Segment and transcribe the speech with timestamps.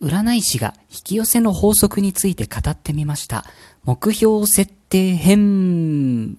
[0.00, 3.44] 占い師が引き寄せの法則について語ってみました。
[3.84, 6.38] 目標設定編。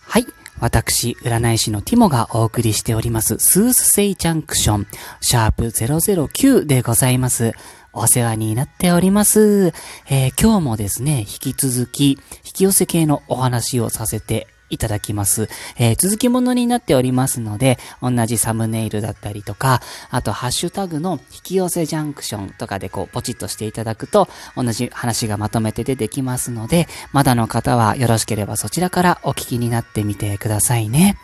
[0.00, 0.26] はい。
[0.60, 4.86] 私、占い師のティモがお送りしております、スースセイジャンクション、
[5.20, 7.52] シャープ009でございます。
[7.94, 9.72] お世話になっております。
[10.08, 12.18] えー、今日もですね、引き続き、引
[12.52, 15.48] き寄せ系のお話をさせていただきます。
[15.76, 31.16] えー、続きものになっておりますので、同じサムネイルだったりとか、あとハッシュタグの引き寄せジャンクションとかでこうポチッとしていただくと、同じ話がまとめて出てきますので、まだの方はよろしければそちらからお聞きになってみてくださいね。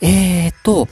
[0.00, 0.88] えーと、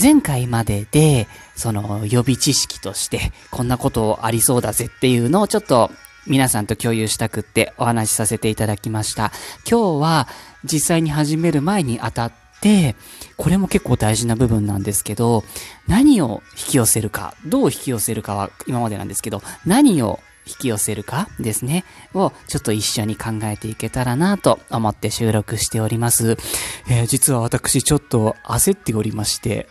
[0.00, 5.90] 前回までで、その予備知識として、こんなことありそうだぜっていうのをちょっと
[6.26, 9.32] 皆さんと共有したくってお話しさせていただきました。
[9.68, 10.28] 今日は
[10.64, 12.96] 実際に始める前にあたって、
[13.36, 15.44] これも結構大事な部分なんですけど、
[15.86, 26.36] 何を引き寄せるか、どう引き寄せるかは今までなんですけど、何を引き寄せるかですね、をちょっと一緒に考えていけたらなと思って収録しております。
[26.88, 29.68] えー、実は私ちょっと焦っておりまして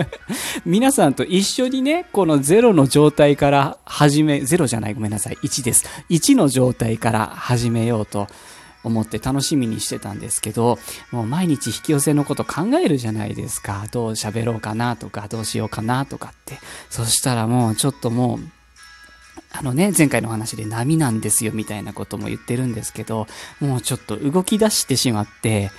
[0.66, 5.84] 皆さんと一緒にね、このゼロの状態から始め、ゼロじゃないごめんなさい、1です。
[6.10, 8.26] 1の状態から始めようと
[8.82, 10.78] 思って楽しみにしてたんですけど、
[11.10, 13.86] もう毎日引き寄せのこと考えるじゃないですか。
[13.92, 16.58] どう喋ろうかなとか、どうしようかなとかって。
[16.88, 18.59] そしたらもうちょっともう、
[19.52, 23.26] あのね、前回の話で波なんですよみたいなことも言ってるんですけど、
[23.60, 25.70] もうちょっと動き出してしまって、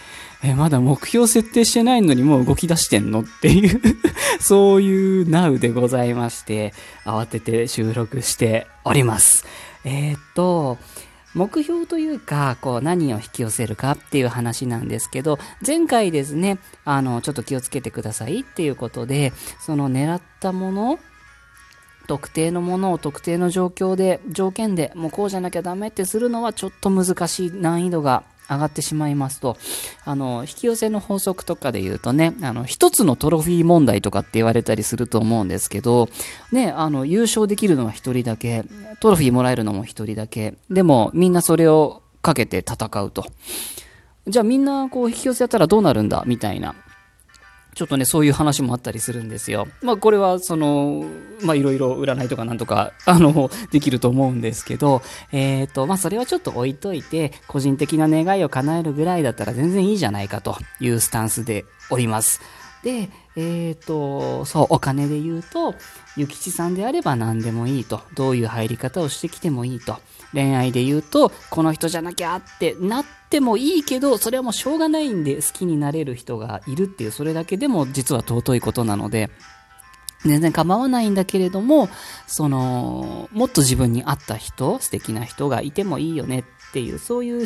[0.44, 3.82] え、まだ目標設定してないのにもう動き出してんのっていう
[4.42, 6.74] そういう Now でございまして、
[7.06, 9.46] 慌てて収録しております。
[9.86, 10.78] えー、っと、
[11.34, 19.32] 目標というか、こう何を引き寄せるかっていう話なんですけど、前回ですね、あの、ちょっと気をつけてくださいっていうことで、
[19.66, 21.00] その狙ったもの
[22.08, 29.58] 特定のものを特定の状況で、条件でもうこうじゃなきゃダメってするのはちょっと難しい難易度が上がってしまいますと、
[30.04, 36.10] あの、引き寄せの法則とかで言うとね、あの、一つのトロフィー問題とかって言われたりすると思うんですけど、
[36.52, 38.66] ね、あの、優勝できるのは一人だけ、
[39.00, 43.26] トロフィーもらえるのも一人だけ、でもみんなそれをかけて戦うと。
[44.28, 46.76] じゃあみんなこう引き寄せやったらどうなるんだみたいな。
[47.74, 49.68] ちょっとね、そういう話もあったりするんですよ。
[49.82, 51.06] まあ、これは、その、
[51.42, 55.02] まあ、いろいろ占いとかなんとか、あの、できると思うんですけど、
[55.32, 62.42] えっ、ー、と、まあ、それはちょっと置いといて、個人的な願いを叶えるぐらいだったら全然いいじゃないかというスタンスでおります。
[62.84, 65.76] で、えっ、ー、と、そう、お金で言うと、
[66.18, 68.02] ゆきちさんであれば何でもいいと。
[68.16, 70.00] どういう入り方をしてきてもいいと。
[70.34, 79.30] 恋愛で言うと、この人じゃなきゃってなってもいいけど、それはもうしょうがないんで好きになれる人がいるっていう、それだけでも実は尊いことなので、
[80.24, 81.90] 全然構わないんだけれども、
[82.28, 86.44] その、もっと自分に合った人、素敵な人がいてもいいよねっ
[86.74, 87.46] ていう、そういう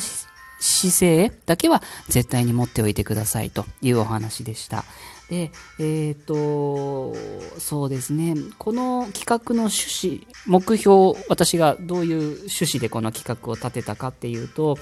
[0.59, 4.85] 姿勢だけは絶対に持っておいてくださいというお話でした。
[5.29, 7.15] で、えっ、ー、と、
[7.59, 14.77] そうですね、この企画の趣旨、目標、私がどういう趣旨でこの企画を立てたかっていうと、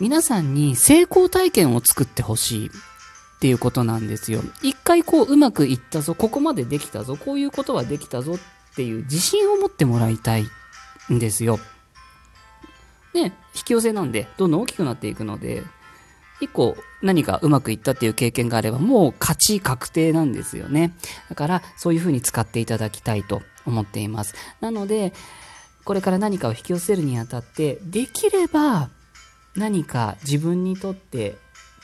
[0.00, 2.70] 皆さんに成功体験を作ってほしいっ
[3.40, 4.42] ていうことなんですよ。
[4.62, 10.46] 一回こううまくいったぞ、ここまでできたぞ、こういうことはできたぞっていう自信を持ってもらいたい
[11.12, 11.58] んですよ。
[13.14, 15.62] ね、引き寄せなんで、どんどん大きくなっていくので、
[16.40, 20.92] 一個何かうまくいったっていう経験があればもう勝ち確定なんですよね。
[21.28, 24.34] だからそういう風に使っていただきたいと思っています。
[24.60, 25.12] なので、
[25.84, 28.90] これから何かを引き寄せるにあたって、できれば
[29.54, 31.36] 何か自分にとって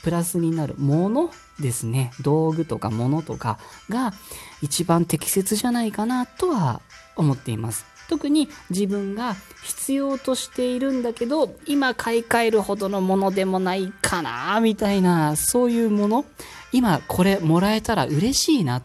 [0.03, 2.11] プラスになるものですね。
[2.21, 3.57] 道具とかものとか
[3.89, 4.13] が
[4.61, 6.81] 一番適切じゃないかなとは
[7.15, 7.85] 思っています。
[8.11, 16.25] 特に自分が必要としているんだけど、今買い替えるほどのものでもないかな、みたいな、そういうもの、
[16.73, 18.83] 今これもらえたら嬉しいなっ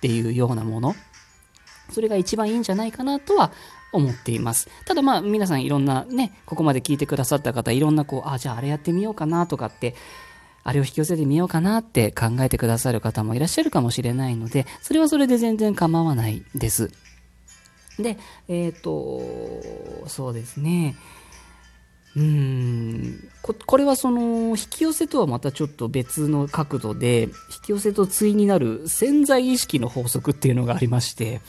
[0.00, 0.94] ていうようなもの、
[1.92, 3.52] それが一番いいんじゃないかなとは
[3.92, 4.70] 思っています。
[4.86, 9.94] ただまあ皆さんいろんなね、ここまで聞いてくださった方、いろんなこう、あ、じゃああれやってみようかなとかって、
[10.64, 16.90] あれを引き寄せてみようかなって考えてくださる方もいらっしゃるかもしれないので、それはそれで全然構わないです。
[17.98, 18.18] で、
[18.48, 20.96] えっ、ー、と、そうですね。
[22.16, 27.30] うん、これはその引き寄せとはまたちょっと別の角度で引
[27.66, 31.40] き寄せと対になる潜在意識の法則っていうのがありまして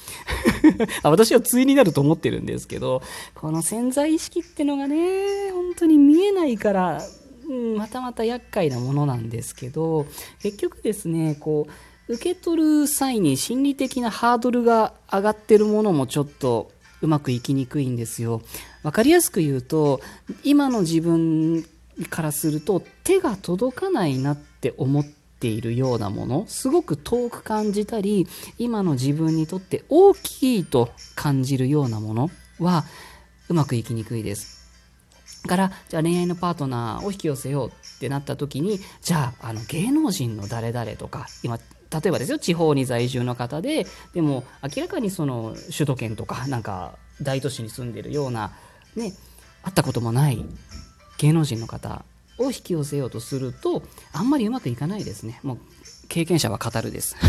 [1.01, 3.02] あ私は対になると思ってるんですけど
[3.34, 7.02] この潜在意識ってのがね本当に見えないから
[7.50, 10.06] うん、またまた厄介なものなんですけど、
[10.40, 11.72] 結局ですね、こう、
[12.10, 16.72] 受け取る際に心理的なハードルが上がってるものもちょっと
[17.02, 18.42] うまくいきにくいんですよ。
[18.82, 20.02] わかりやすく言うと、
[20.44, 21.64] 今の自分
[22.10, 28.28] からすると手が届かないなって思っているようなもの、すごく遠く感じたり、
[28.58, 32.86] 今の自分にとって大きいと感じるようなものは、
[33.50, 34.60] うまくいきにくいです。
[35.48, 41.60] から、じゃあ恋愛のパートナーを引き寄せようってなった時に、じゃあ、あの芸能人の誰々とか、今、
[41.92, 44.44] 例えばですよ、地方に在住の方で、でも
[44.76, 48.52] 明らかにその首都圏とか、なんか大都市に住んでるような、
[48.96, 49.14] ね、
[49.64, 50.46] 会ったこともない
[51.18, 52.04] 芸能人の方
[52.38, 53.84] を引き寄せようとすると、
[54.14, 55.40] あんまりうまくいかないですね。
[55.44, 55.58] もう、
[56.08, 57.16] 経験者は語るです。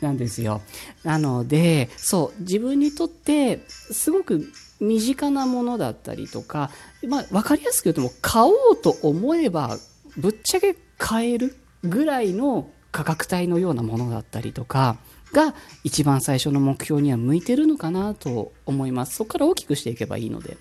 [0.00, 0.60] なんですよ。
[1.04, 6.70] なので、そう、自分にとって、すごく身近なものだったりとか、
[7.08, 9.78] まあ、わかりやすく言うとも、買おうと思えば、
[10.16, 14.96] ぶっちゃけ買えるぐらいの価格帯のようなものだったりとか、
[15.32, 19.16] が一番最初の目標には向いてるのかなと思います。
[19.16, 20.56] そこから大きくしていけばいいので。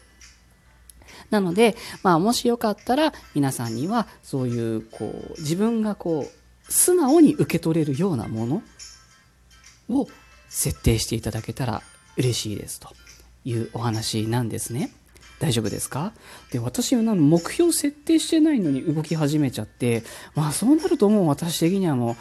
[1.29, 8.63] なので、まあ、もしよかったら皆さんにはそういうこう自分がこう素直に受け取れるようなもの
[9.89, 10.07] を
[10.49, 11.81] 設定していただけたら
[12.17, 12.89] 嬉しいですと
[13.45, 14.91] いうお話なんですね。
[15.41, 16.13] 大丈夫ですか？
[16.51, 20.03] で、私は目標設定してないのに動き始めちゃって、
[20.35, 22.15] まあそうなるともう私的にはも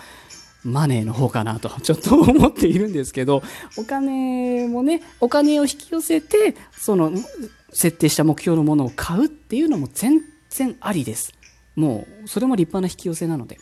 [0.65, 3.43] う、マネーの方かなと、ちょっと思っているんですけど、
[3.77, 7.13] お金もね、お金を引き寄せて、その、
[7.73, 11.33] 設定した目標のものを買うっていうのも全然ありです。
[11.77, 13.59] もう、それも立派な引き寄せなので。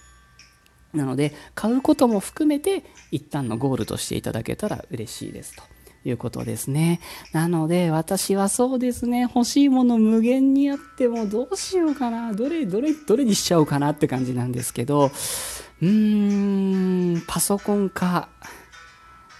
[0.95, 5.63] なので、買うことも含めて、一旦のゴールとしていただけたら嬉しいですと。
[6.11, 7.01] いうことですね。
[7.33, 15.11] なので、私はそうですね、欲しいもの無限にあってもどうしようかな、どれ、どれ、どれにしちゃおうかなって感じなんですけど、
[15.81, 18.29] うーん、パソコンか、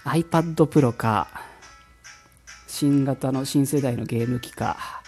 [0.05, 1.27] iPad Pro か、
[2.67, 4.98] 新型の新世代のゲーム機か、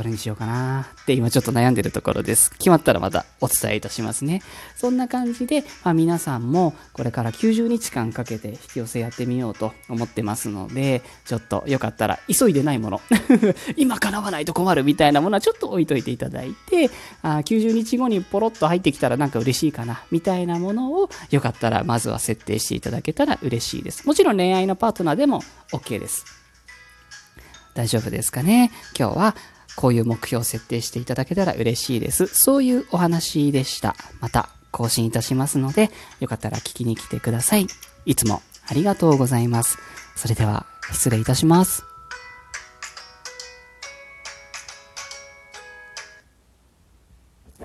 [0.00, 2.50] どれにしようかなって今ちょっと悩んでるところです。
[2.52, 4.40] 決まったらまたお伝えいたしますね。
[4.74, 13.02] そんな感じで、まあ、皆さんもこれから90日間かけて引き寄せやってみようと思ってますので、ちょっとよかったら急いでないもの、
[13.76, 24.06] 今叶わないと困るみたいなものはちょっと置いといていただいて、あ90日後にポロッと入ってきたらなんか嬉しいかなみたいなものをよかったらまずは設定していただけたら嬉しいです。
[24.06, 25.42] もちろん恋愛のパートナーでも
[25.72, 26.24] OK です。
[27.74, 28.70] 大丈夫ですかね？
[28.98, 29.36] 今日は
[29.76, 32.26] こういう目標を設定していただけたら嬉しいです。
[32.26, 33.96] そういうお話でした。
[34.20, 35.90] また更新いたしますので、
[36.20, 37.66] よかったら聞きに来てください。
[38.06, 39.78] いつもありがとうございます。
[40.16, 41.89] それでは失礼いたします。